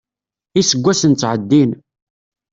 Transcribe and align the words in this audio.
Iseggasen 0.59 1.13
ttɛeddin. 1.13 1.71